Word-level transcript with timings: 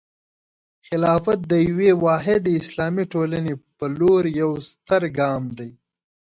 خلافت 0.87 1.39
د 1.51 1.53
یوې 1.69 1.91
واحدې 2.05 2.51
اسلامي 2.61 3.05
ټولنې 3.13 3.53
په 3.77 3.85
لور 3.99 4.23
یوه 4.41 4.57
ستره 4.69 5.09
ګام 5.19 5.43
دی. 5.57 5.69